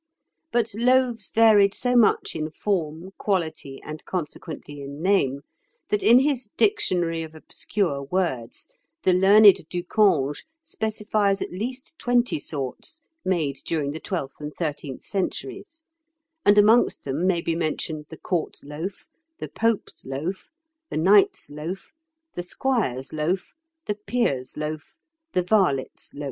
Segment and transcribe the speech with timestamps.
[0.51, 5.41] But loaves varied so much in form, quality, and consequently in name,
[5.89, 8.71] that in his "Dictionary of Obscure Words"
[9.03, 15.03] the learned Du Cange specifies at least twenty sorts made during the twelfth and thirteenth
[15.03, 15.83] centuries,
[16.43, 19.05] and amongst them may be mentioned the court loaf,
[19.37, 20.49] the pope's loaf,
[20.89, 21.91] the knight's loaf,
[22.33, 23.53] the squire's loaf,
[23.85, 24.97] the peer's loaf,
[25.33, 26.19] the varlet's loaf, &c.